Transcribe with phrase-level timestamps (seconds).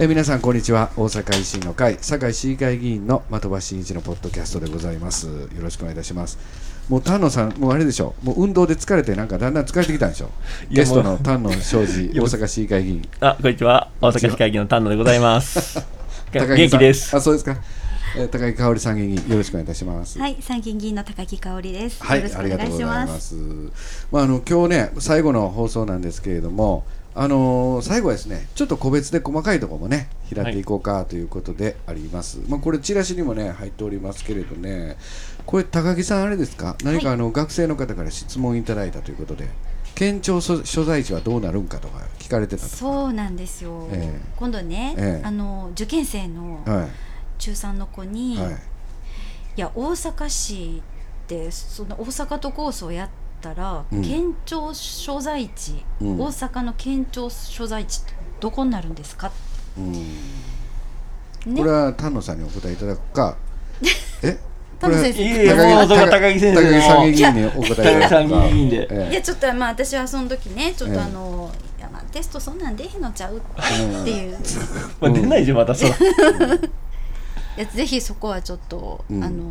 [0.00, 6.38] え皆さんこんにちは大阪維新の会堺市議会議員の的場真一のポッドキャストでございますよろしくお願いいたします
[6.88, 10.30] もう丹野さんもうあれでしょもう運動で疲れてなんかだんだん疲れてきたんでしょ
[10.70, 13.90] いやゲストの丹野庄司 大阪市議会議員あ、こんにちは。
[14.00, 15.84] 大阪市会議の丹野でございます。
[16.32, 17.16] 高木さん元気です。
[17.16, 17.56] あそうですか、
[18.16, 22.02] えー高木香織参議院議員よろしくお願いいたしますはい、参議院議員の高木香織です。
[22.02, 22.78] はい、ありがとうご。
[22.78, 23.34] ざいますす。
[24.12, 26.84] まああの今日ね最後の放送なんですけれども、
[27.20, 32.38] あのー最後はですねちょっと個別で細かいところもね開いていこうかということであります。
[32.48, 34.96] まあこれチラシにもね入っておりますけれどね、
[35.44, 36.76] これ高木さんあれですか？
[36.84, 39.48] 何かあの、学生の方から質問いただいたということで。
[39.96, 43.88] 県庁所所在地はどうなるんかとか聞かれてたとそうなんですよ。
[43.90, 46.86] ええ今度ね、ええあの受験生のは
[47.38, 48.56] 中3の子に、い、い、はい、
[49.56, 50.80] や大阪市
[51.26, 53.08] でその大阪都構想やっ
[53.40, 54.02] たら、うん。
[54.02, 56.20] 県庁所在地、うん。
[56.20, 59.30] 大阪の県庁所在地ってどこになるんですか？
[59.76, 59.92] うん。
[59.92, 60.00] ね。
[61.56, 63.36] これ、は丹野さんにお答えいただくか、
[64.22, 64.38] え？
[64.80, 65.22] 先生。
[65.22, 66.70] いえいえもうそこは高木先生の。
[66.70, 67.94] 高木参議員に お答
[69.04, 73.40] えいやちょっとまあ私はその時ねちょっええとあの、いやまあテストそんなん出へんのちゃうっ
[74.04, 74.38] ていう、
[75.00, 75.90] まあ、出ないでしょ、またその。
[77.58, 79.24] いやぜひそこはちょっと、うん。
[79.24, 79.50] あの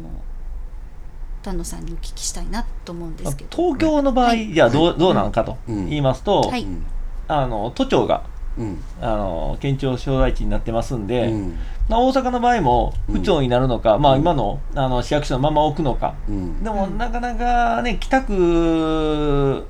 [1.43, 3.49] 丹野さんにお聞きしたいなと思うんですけど。
[3.55, 5.89] 東京の場合、じゃあどうどうなのかとうん。
[5.89, 6.63] 言いますと、はい。
[6.63, 6.83] うん
[7.29, 8.23] あの都庁が
[8.57, 8.81] うん。
[9.01, 11.57] あの県庁所在地になってますんで、うん。
[11.89, 13.15] まあ大阪の場合もうん。
[13.15, 16.63] 府庁になるのか、まあ今のあの市役所のまま置くのか、うん。
[16.63, 19.67] でもなかなかね、北区、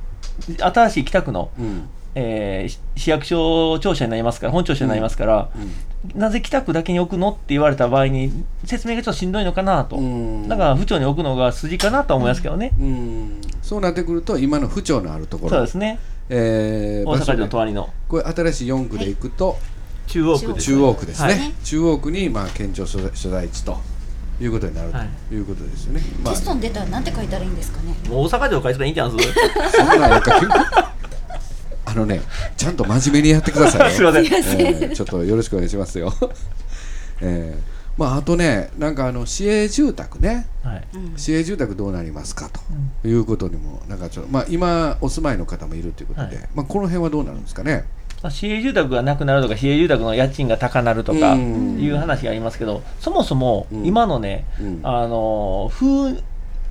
[0.60, 1.90] 新しい北区の、うん
[2.20, 5.50] えーし市役所庁舎になりますから、本庁舎になりますから、
[6.16, 10.48] なぜ北区だけに置くのって言われた場合に、説明がちょっとしんどいのかなと、うん。
[10.48, 13.42] だから府庁に置くのが筋かなとは思いますけどね、うん。
[13.62, 15.52] そうなってくると今の府庁のあるところ。
[15.52, 17.90] そうですね、えー大阪城の隣の。
[18.08, 19.58] これ新しい4区で行くと
[20.08, 21.54] 中央区です、中央区ですね、はい。
[21.64, 23.78] 中央区にまあ県庁所在所在地と
[24.42, 25.10] いうことになるはい。
[25.30, 26.34] ということですよね、まあ。
[26.34, 27.94] テストに出たらなんて書いたらいいんですかね。
[28.10, 29.18] もう大阪城書いてたらいいんじゃんす
[29.76, 30.18] そんなんや。
[30.18, 30.97] ったらあ
[31.98, 32.22] のね
[32.56, 33.96] ちゃんと真面目にやってくださいね。
[33.96, 34.26] すいません。
[34.26, 36.14] えーちょっとよろしくお願いしますよ。
[37.22, 40.46] えーまああとねなんかあの市営住宅ね。
[40.64, 40.84] はい。
[40.94, 41.14] うん。
[41.18, 42.48] 市営住宅どうなりますか
[43.02, 43.08] と。
[43.08, 46.50] いうことにもなんかちょっとまあ今お住まいの方もいるということで、はい。
[46.54, 47.86] まあこの辺はどうなるんですかね？
[48.22, 51.80] まあ、市営住宅がなくなるとか、市営住宅の家賃が高なるとかうん。
[51.80, 53.86] いう話がありますけど、そもそもうん。
[53.86, 54.80] 今のね、うん。
[54.84, 56.22] あの風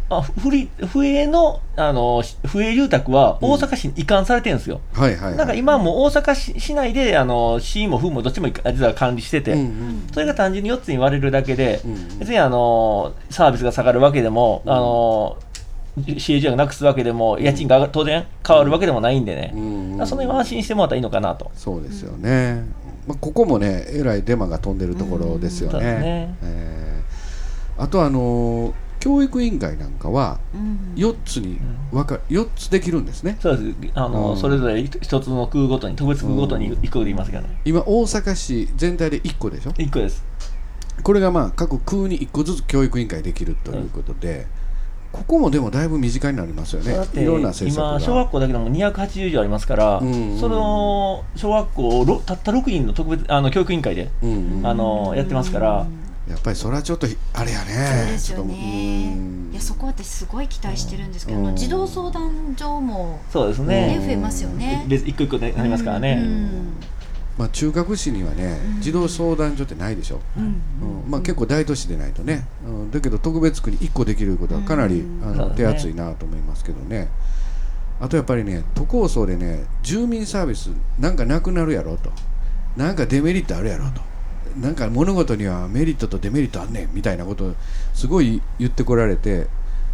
[0.08, 4.80] あ不利不営のあの不営住宅は大阪市に移管されてるんですよ。
[4.92, 5.36] はいはい、はい。
[5.36, 10.06] なんか今も大阪市市内であの市も府もどっちも実は管理してて、うんうん。
[10.12, 15.36] それが単純に4つに割れるだけで、うん別にあのサービスが下がるわけでも、あの
[16.18, 21.50] 市営住宅なくすわけでも、家賃が当然変わるわけでもないんでね、うんその辺は安心してもらったらいいのかなと。
[21.56, 22.64] そうですよね。
[23.08, 25.80] まあここもねえらいデマが飛んでるところですよね。
[25.80, 26.36] ね。
[26.42, 27.82] えー。
[27.82, 30.94] あとあのー教育委員会なんかはうん。
[30.96, 31.58] 4つに
[31.92, 33.36] 分か4つできるんですね。
[33.40, 33.92] そうです。
[33.94, 40.24] あの、うんそれぞれ一つの区ごとに、特別区ごとに1個で言いますけどね、今大阪市全体で1個でしょ？1個です。
[41.02, 44.46] これがまあ各区に1個ずつ教育委員会できるということで、
[45.12, 46.94] ここもでもだいぶ身近になりますよね。
[47.14, 47.90] いろんな政策が。
[47.92, 50.38] 今、小学校だけでも280以上ありますから、うん。
[50.38, 55.86] その小学校ろたった6人の特別あの教育委員会で、うんうんあのやってますから、
[56.28, 57.72] やっぱりそれはちょっとあれやね。
[58.04, 59.50] そうですよちょっとねうん。
[59.52, 64.84] いやそこは私すごい期待してるんですけど、児童相談所もそうですね、ね増えますよね。
[64.88, 66.20] 別一個一個でなりますからね。
[66.20, 66.72] うん。
[67.38, 68.80] まあ、中核市にはねうん。
[68.80, 70.44] 児童相談所ってないでしょ、うん。
[70.44, 70.46] う
[71.06, 71.10] ん。
[71.10, 75.22] まあ、結構大都市でないとね、うん、だけど特別区に1個できることはかなり、うん。
[75.22, 77.08] あの手厚いなと思いますけどね。
[78.00, 82.10] あとやっぱりね都構想でね住民サービスなんかなくなるやろと。
[82.76, 84.02] なんかデメリットあるやろと
[84.60, 87.54] なんか物事にはメリットとデメリットあんねんみたいなことを
[87.94, 89.46] すごい言ってこられて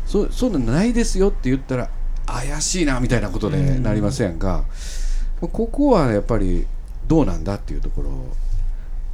[0.07, 1.89] そそんなんないですよって言ったら
[2.27, 4.65] 怪しいなみたいなことでうんなりませんが、
[5.41, 6.67] ここはやっぱり
[7.09, 8.11] どうなんだっていうところ。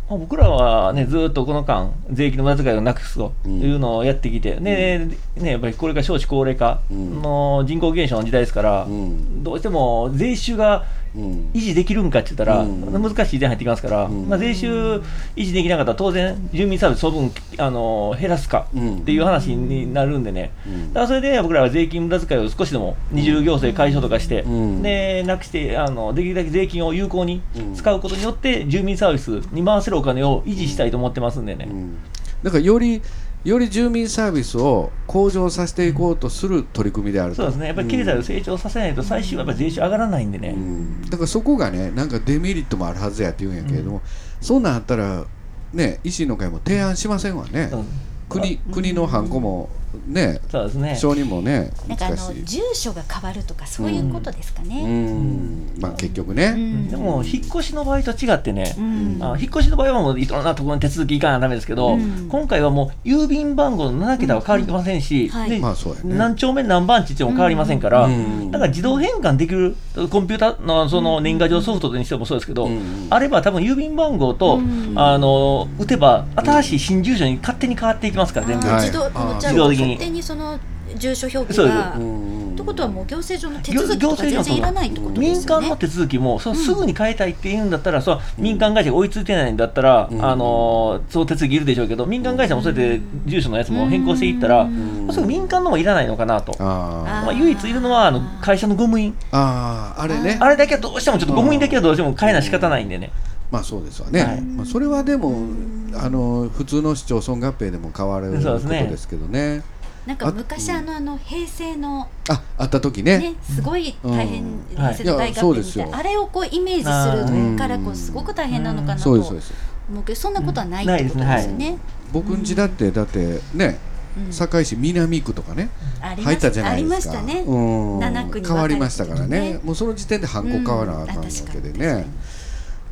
[0.09, 9.43] まあ僕らはね、ずーっとこの間、税金の無駄遣いをなくすというのをやってきて、でね、やっぱりこれから少子高齢化の人口減少の時代ですから、うん。
[9.43, 13.03] どうしても税収がうん維持できるんかって言ったら、うん。
[13.03, 14.29] 難しい時代入ってきますから、うん。
[14.29, 14.97] まあ、税収
[15.37, 18.99] 維持できなかったら当然住民サービスその分あの減らすかうん。
[18.99, 20.89] っていう話になるんでね、うん。
[20.93, 24.83] だからそれで僕らは税金無駄遣いを少しでも二重行政解消とかして、うん。
[24.83, 27.43] でなくしてあのできるだけ税金を有効に
[27.75, 31.99] 使うことによって住民サービスに回せるお金を維持したいと思ってますんでね、うん。
[32.43, 33.03] だからより
[33.45, 37.37] より住民サービスを向上させていこうとする取り組みであると。
[37.37, 41.03] そうですね、やっぱり経済を成長させないと、最終はやっぱり税収上がらないんでね、うん。
[41.03, 44.03] だからそこがねなんかデメリットもあるはずやって言うんやけれども、
[44.41, 45.25] そんなんあったら
[45.73, 47.87] ね維新の会も提案しませんわね、うん。
[48.29, 49.71] 国国のハンコも
[50.07, 54.83] ねそうですね、承認もねなんかあの住所が変わるとかそういうことですかうね。
[54.85, 55.81] ん。
[55.81, 56.89] まあ結局ね、うん。
[56.89, 59.19] でも、引っ越しの場合と違ってね、うん。
[59.21, 62.29] あ引っ越しの場合はもういろんなところに手続き行かなダメですけど、うん。
[62.29, 65.31] 今回はもう郵便番号の7桁は変わりませんし、うん。
[65.31, 65.51] はい。
[65.51, 66.15] でまあそうやね。
[66.17, 68.51] 何丁目何番地っても変わりませんから、うん。
[68.51, 69.77] だから自動変換できる
[70.11, 73.07] コンピューターのその年賀状ソフトにしてもそうですけど、うん。
[73.11, 74.93] あれば多分郵便番号と、うん。
[74.97, 78.67] あの打てば新しい新住所に勝手に変わっていきますから、全部。
[78.69, 80.59] 自動的に勝手にその
[80.97, 81.95] 住所表記が。
[81.97, 85.47] うんってことはもう行政上の手行続きとか全行政上然いらないってことです民よね。
[85.47, 96.53] 間の手続きもそうすぐに変えたいって言うんだったら、そう民間会社が追いついてないんだったら、うんあのその手続きいるでしょうけど、民間会社もそれで住所のやつも変更していったら、うんまあ、それ民間のもいらないのかなと。
[96.59, 100.39] まあ、唯一いるのはあの会社のゴム印、あーあれね。
[100.41, 103.13] あれだけはどうしてもちょっとゴム印だけはどうしても変えな仕方ないんでね。
[103.53, 104.41] まあそうですわね、はい。
[104.41, 105.47] まあ、それはでも
[105.95, 109.63] あの普通の市町村合併でも変わることですけどね
[110.09, 113.19] なんか昔あのあの平成のああった時ね。
[113.19, 114.43] ねすごい大変
[114.75, 115.87] 大合併みたいですよ。
[115.89, 116.85] なあれをこうイメージ
[117.27, 119.53] するからこうすごく大変なのかなとそうですそうです
[119.91, 121.77] 思うけどそんなことはないってことですよね。
[122.11, 123.79] 僕ん家だってだってね
[124.17, 124.33] うん。
[124.33, 125.69] 堺市南区とかね
[126.01, 127.15] 入ったじゃありないですか。
[127.17, 127.41] ましたね。
[127.47, 127.59] う
[127.97, 127.99] ん。
[127.99, 129.61] 七区に変わりましたからね。
[129.63, 132.07] もうその時点でハンコ変わらなあかんわけでね、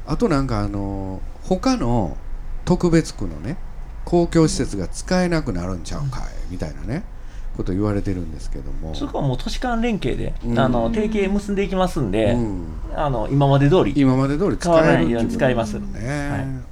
[0.07, 2.19] あとなんかあの他の
[2.67, 3.57] 特別区のね
[4.07, 7.03] 公共施設が使えなくなるんちゃうかいみたいなね
[7.57, 8.95] こと言われてるんですけども。
[8.95, 10.59] そこはもう都市間連携で、うん。
[10.59, 12.65] あの提携結んでいきますんで、うん。
[12.95, 15.79] あの今まで通り、今まで通り使えないように使います。
[15.81, 16.41] ね、はい。
[16.43, 16.65] うん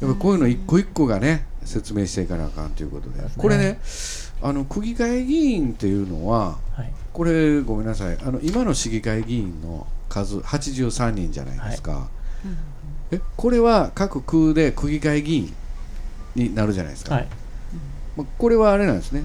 [0.00, 3.22] やっぱこういうの一個一個がね説明していかなあかんということで。
[3.22, 3.28] ね。
[3.36, 3.78] これね
[4.42, 6.92] あの区議会議員っていうのははい。
[7.12, 8.18] これごめんなさい。
[8.22, 12.08] あの今の市議会議員の数83人じゃないですか、
[13.12, 15.54] えこれは各区で区議会議員
[16.34, 17.26] になるじゃないですか、はい、
[18.16, 19.24] まあこれはあれなんですね。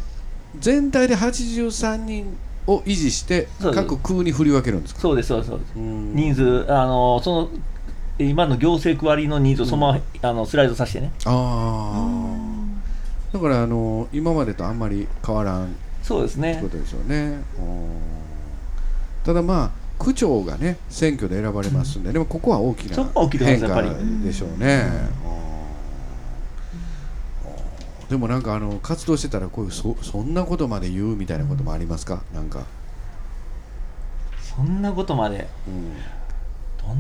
[0.59, 2.37] 全体で83人
[2.67, 5.01] を維持して各区に振り分けるんですか？
[5.01, 7.49] そうです、そうです、人数、あのその
[8.17, 12.07] 今の行政区割りの人数をそのまま、あのスライドさせてね、あ
[13.33, 16.59] あだからあの今までとあんまり変わらんそうですね。
[16.61, 17.43] こ、とでしょうね。
[17.59, 17.89] うん。
[19.25, 19.71] ただまあ
[20.01, 23.03] 区長がね選挙で選ばれますんで、でもここは大きな
[23.45, 23.81] 変化
[24.23, 24.89] でしょうね、
[25.27, 25.44] うん
[28.09, 32.23] でもなんかあの活動してたらこういうそそんなことまで言うみたいなこともありますか？
[32.33, 32.65] なんか、
[34.41, 35.93] そんなことまで、うん。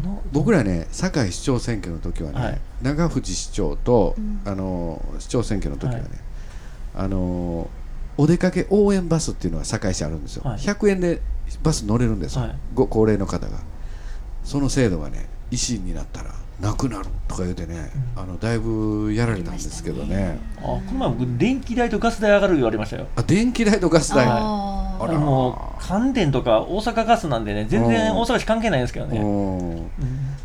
[0.01, 0.21] どの？
[0.31, 2.59] 僕らね堺市長選挙の時はね、はい。
[2.81, 4.41] 長藤市長と、うん。
[4.45, 6.09] あの市長選挙の時はね、はい。
[7.05, 7.69] あの
[8.17, 10.57] お出かけ応援バスっていうのが堺市あるんですよ、はい。
[10.57, 11.21] 100円で
[11.61, 12.55] バス乗れるんですよ、はい。
[12.73, 13.59] ご高齢の方が。
[14.43, 20.39] その制度がね維新になったらなくなるとか言うてね、あのだいぶやられたんですけどね。
[20.57, 23.07] あこの前僕、電気代とガス代上がる言われましたよ。
[23.15, 24.25] あ電気代とガス代。
[24.25, 25.19] あーあら。
[25.19, 28.17] もう関電とか大阪ガスなんでね、全然うん。
[28.19, 29.19] 大阪市関係ないんですけどね。
[29.19, 29.69] うん。
[29.71, 29.89] うん。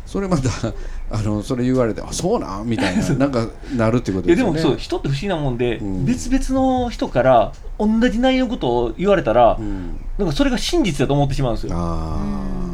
[0.05, 0.49] それまた
[1.09, 4.59] あのそれ言われてあそうなんみたいななんかなるってことですよね。
[4.59, 6.05] でもそう人って不思議なもんで、うん。
[6.05, 9.97] 別々の人から同じ内容のことを言われたら、うん。
[10.17, 11.73] なんかそれが真実だと思ってしまうんですよ。
[11.73, 12.70] ああ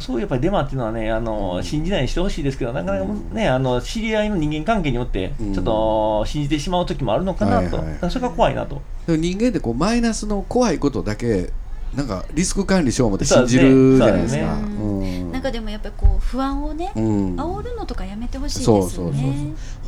[0.00, 1.64] そういうやっぱりデマっていうのはね、あのうん。
[1.64, 5.54] 信じないようにしてほしいですけど、なかなかね、あの知り合いの人間関係によって、うん。
[5.54, 8.80] ちょっと信じてしまう時もあるのかなと、はいはいそれが怖いなと。
[9.06, 11.50] 人間ってこうマイナスの怖いことだけ
[11.94, 14.54] なんかリスク管理しよう思って信じるじゃないですか。
[14.56, 15.20] そうですね。
[15.20, 15.32] うん。
[15.32, 17.36] なんかでもやっぱりこう不安をね、うん。
[17.36, 18.82] 煽るのとかやめてほしいですよね。
[18.82, 19.22] そうそうそうそう。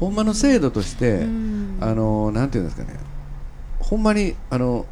[0.01, 1.79] ほんまの制度として、うん。
[1.81, 2.99] あのなんていうんですかね。
[3.81, 4.87] ほんまにあの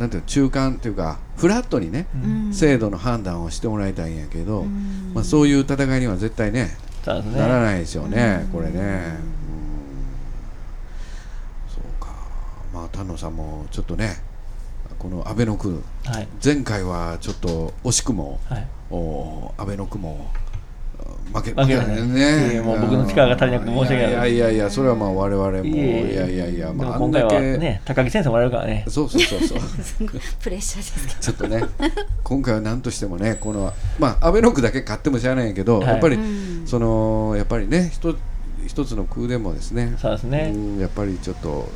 [0.00, 2.54] なんていうの中間っていうかフラットにね、うん。
[2.54, 5.12] 制度の判断をしてもらいたいんやけど、うん。
[5.14, 6.74] まあ、そういう戦いには絶対ね
[7.06, 7.20] ね。
[7.36, 8.48] ならないでしょうね、うん。
[8.48, 8.84] これね、うん。
[11.68, 12.08] そうか。
[12.72, 14.22] まあ丹野さんもちょっとね
[14.98, 16.28] この安倍の区はい。
[16.42, 18.66] 前回はちょっと惜しくもはい。
[18.90, 20.30] お安倍の区も
[21.32, 22.52] 負け負けましたね。
[22.52, 24.10] いやもう僕の力が足りなくて申し訳ない。
[24.10, 25.82] いやいやいやそれはまあ我々もいいえ。
[25.82, 27.58] いえやいやいやでまあ今回はんだけ。
[27.58, 28.84] ね、高木先生もらえるからね。
[28.88, 29.58] そうそうそうそう。
[30.42, 31.20] プレッシャーですけど。
[31.20, 31.64] ちょっとね
[32.24, 35.88] 今回は何としてもねこのまあ安倍の区だけ勝ってもしゃあないんやけど、はい。
[35.88, 36.62] やっぱりうん。
[36.66, 38.16] そのやっぱりね一つ
[38.66, 39.94] 一つの区でもですね。
[40.00, 40.52] そうですね。
[40.54, 41.68] うんやっぱりちょっと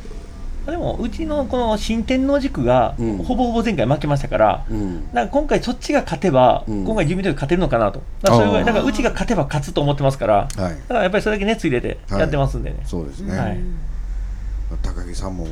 [0.71, 3.17] でもうちのこの新天王塾がうん。
[3.17, 5.09] ほぼほぼ前回負けましたから、うん。
[5.13, 6.83] なんか今回そっちが勝てば、うん。
[6.85, 8.01] 今回自民党が勝てるのかなと。
[8.21, 10.75] だからそれぐらいだからうちが勝てば勝つと思ってますからだはい。
[10.75, 13.59] からやっぱりそれだけ熱入れてやってますんでね、そうですね、はい。
[14.81, 15.45] 高木さんも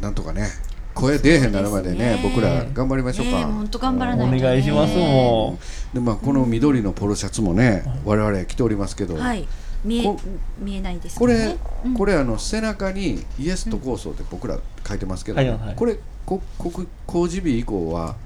[0.00, 0.48] なんとかね
[0.94, 2.30] 声出えへんなるまでねそうですね。
[2.34, 4.38] 僕ら頑張りましょうか、本当頑張らないとね。
[4.38, 5.58] お願いしますも
[5.92, 9.46] でまあこの緑のポロシャツもね、我々着ておりますけど、はい
[9.86, 10.18] 見えこ
[10.58, 11.94] 見えないですこれうん。
[11.94, 18.16] これあの背中にイエスと構想って僕ら書いてますけど、はいはいこれこ国工事日以降は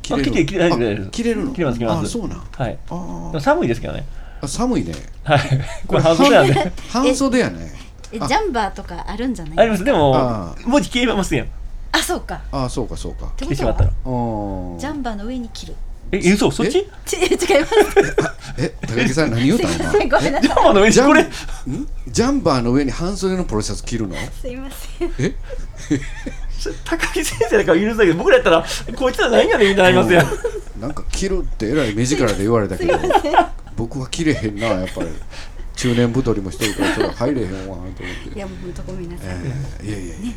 [0.00, 1.52] 着れるあ着て着れるあ着れる着れるの？
[1.52, 2.06] 着れます着れます。
[2.06, 2.38] あそうなん。
[2.40, 2.70] はい。
[2.72, 4.06] であも寒いですけどね。
[4.40, 4.94] あ寒いね。
[5.22, 5.40] はい。
[5.86, 7.72] これ半袖なんで半袖やね。
[7.74, 8.06] あ。
[8.12, 9.58] えジャンバーとかあるんじゃない？
[9.58, 9.84] あります。
[9.84, 11.46] でもあ文字消えますやん。
[11.92, 12.40] あそうか。
[12.50, 13.26] あそうかそうか。
[13.26, 13.90] ってこと来てしまったら。
[14.04, 15.74] はうんジャンバーの上に着る
[16.12, 16.50] ええ嘘？
[16.50, 16.86] そっち？
[17.06, 17.44] ち 違います。
[18.58, 21.22] え高木さん何言うたのすいませんごめんなジさャンバーの上にジャンこれ。
[21.22, 21.28] ん？
[22.08, 24.14] ジャンバーの上に半袖のポロシャツ着るの？
[24.14, 25.12] いすいません。
[25.18, 25.34] え？
[26.84, 28.64] 高木先生だから許すだけど僕らやったら
[28.94, 30.80] こいつら何やねんみたいになりますやん。
[30.80, 32.98] なんか着るってえらい目力で言われたけど
[33.76, 35.08] 僕は着れへんなやっぱり。
[35.74, 38.04] 中年太りもしてるからそれは入れへんわと思って。
[38.36, 40.32] いやもう本当ごめんなさい、えーいやいやいや、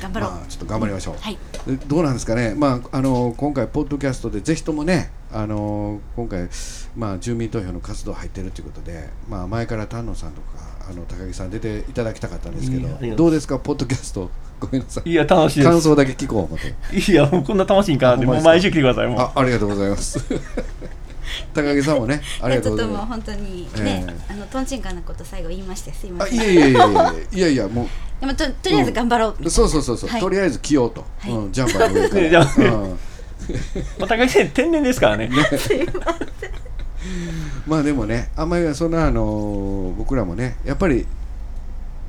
[0.00, 1.38] 頑張ろう、まあ、ちょっと頑張りましょう、はい。
[1.66, 6.48] でどうなんですかね、まあ、あの今回、ポッドキャストでぜひともね、あの今回、
[6.96, 15.70] まあ、住民投票の活動入ってるということで、まあ、前から丹野さんとかあの高木さん出ていただきたかったんですけど、どうですか、ポッドキャスト、 ごめんなさい、いや楽しいです。
[15.70, 17.12] 感想だけ聞こう思って。
[17.12, 19.20] いやもうこんな楽しいんかなってもう毎週来てくださいもう。
[19.20, 20.24] あありがとうございます。
[21.52, 26.34] 高木さんもね、ありがとうございいやちょっともうま本当にね、えあのとんちんかんなこと最後言いましてすいません。
[26.34, 27.88] いやいやいやいやいやいや、も
[28.20, 29.36] でもととりあえず頑張ろう。
[29.40, 30.20] う、そうそうそうそう、はい。
[30.20, 31.32] とりあえず着ようと、はい。
[31.32, 32.22] うん、ジャンパーの上から。
[32.22, 32.98] ねジャンうん。
[33.98, 35.30] まあ高木先生天然ですからね。
[37.66, 41.06] まあでもね、あんまりそんなあの僕らもね、やっぱり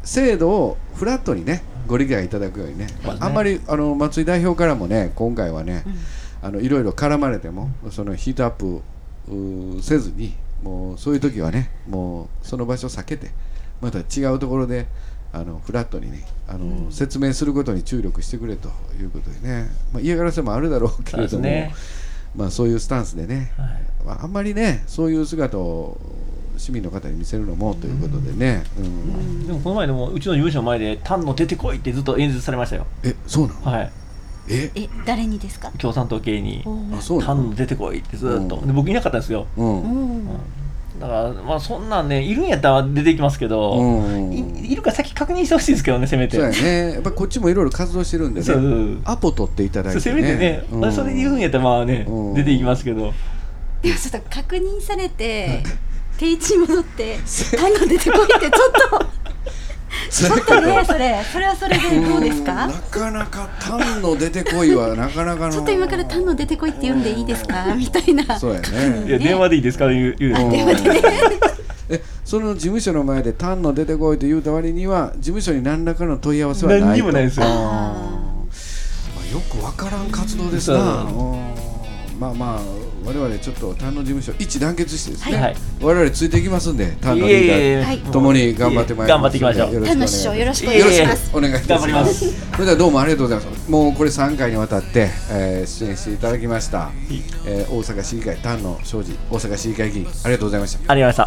[0.03, 5.83] 制度をフラットにね、ご理解いただくようにね、まあ、あんまりあの松井代表からもね、今回はね、
[6.41, 8.81] あのいろいろ絡まれても、そのヒートアップ
[9.29, 13.31] うーせずに、もうそういう時はね、もうその場所を避けて、
[13.81, 14.87] また違うところで
[15.39, 21.73] あのフラットにねあの、説明することに注力してくれということでね、まあ、嫌がらせもあるだろうけれども、ね。
[22.35, 23.67] まあ、そういうスタンスでね、はい。
[24.05, 25.97] まあ、あんまりねそういう姿を
[26.57, 29.47] 市民の方に見せるのもということでね、うん。
[29.47, 32.87] でもこの前でもうちの事務所の前で「丹野出てこい」ってずっと演説されましたよ。
[33.03, 33.91] えそうなの、はい。
[34.49, 34.71] え？
[34.75, 35.71] え誰にですか？
[35.77, 36.63] 共産党系に。
[36.97, 37.35] あそう「なの？
[37.35, 38.67] 丹野出てこい」ってずっと、うん。
[38.67, 39.81] で僕いなかったんですよ、うん。
[39.83, 39.87] う
[40.23, 40.27] ん
[40.99, 46.93] だからまあそんなんねいるんやったら出てきますけど、うんいいるか先確認してほしいですけどねせめてそうやね。
[46.93, 50.91] やっぱこっちもいろいろ活動してるんでそうそうねアポ取っていただいてせねめてね、うん。
[50.91, 52.33] それで言うんやったらまあね、うん。
[52.33, 53.13] 出ていきますけど。
[53.83, 55.63] いやちょっと確認されて
[56.17, 57.17] 定位置に戻って
[57.55, 59.05] 単語出てこいってちょっと
[60.09, 62.67] ちょっとねそれそれはそれでどうですか？
[62.67, 65.53] んなかなか単の出てこいはなかなかの。
[65.53, 67.73] ちょっと今から単語出てこいって言うんでいいですか？
[67.75, 68.39] みたいな。
[68.39, 68.63] そうやい
[69.05, 69.11] ね。
[69.13, 69.89] や電話でいいですか？
[69.89, 70.45] 言う言う。
[70.45, 71.01] うん電話でね。
[71.89, 76.85] えその事務所の前で単の出てこいと言うた割には事務所に何らかの問い合わせはないと。
[76.87, 77.45] 何にもないですよ。
[77.45, 81.55] まあ、よくわからん活動ですな、うん。
[82.19, 82.61] まあまあ
[83.07, 85.55] 我々ちょっと丹野事務所一致団結してですね、はい。
[85.81, 89.17] 我々ついていきますんで丹野リーえダはいーともに頑張ってまいります。
[89.17, 89.73] 頑張っていきましょう。
[89.73, 91.37] よろ丹野師匠よろしくお願いします。
[91.37, 91.67] お願いします。
[91.69, 92.51] 頑張ります。
[92.51, 93.71] それではどうもありがとうございます。
[93.71, 96.91] もうこれ3回にわたって、えー出演していただきました、
[97.45, 101.25] えー大阪市議会丹野庄司大阪市議会議員ありがとうございました、ありがとうござい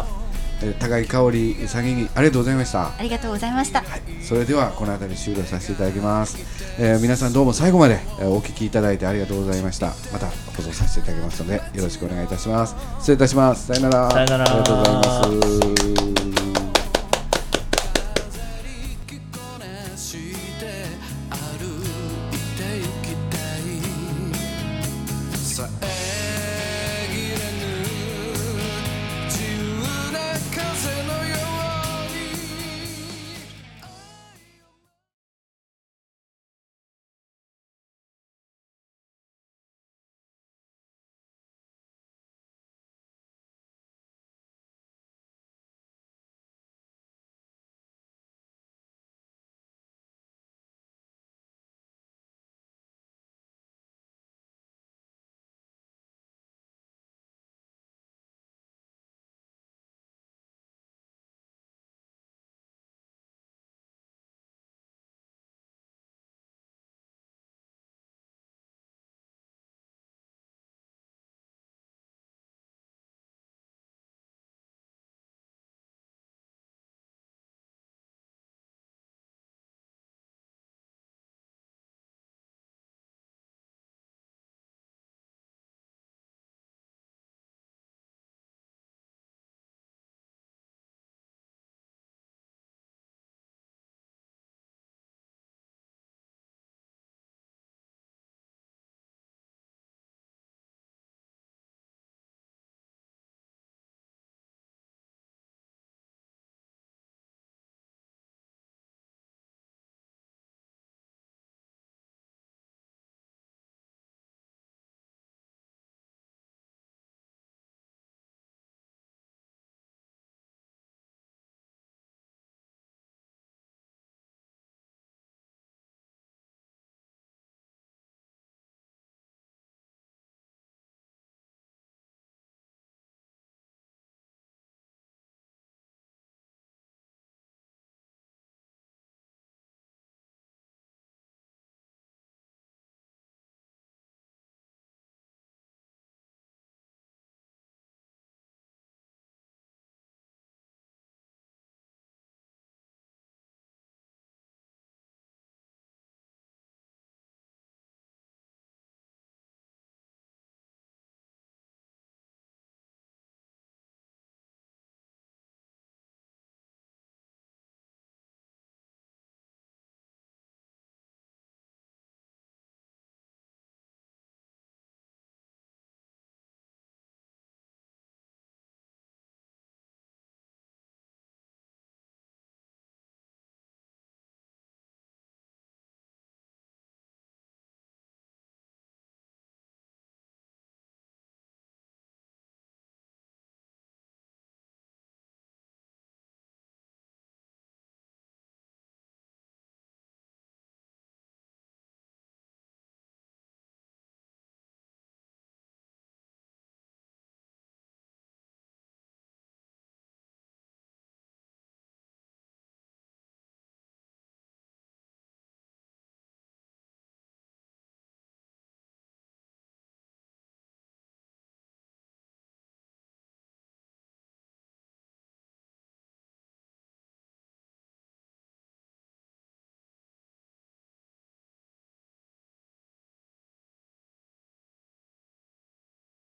[0.63, 2.87] えー高井香織参議院議員ありがとうございました。
[2.97, 3.83] ありがとうございました。
[4.21, 6.37] それではこの辺り終了させていただきます、
[6.79, 9.87] えー皆さんどうも最後までえーお聞きいただいてありがとうございました。
[10.11, 12.75] また放送させていただきますのでよろしくお願いいたします。
[12.99, 13.67] 失礼いたします。
[13.67, 14.11] さよなら。
[14.11, 14.45] さよなら。
[14.45, 15.70] ありがとうございます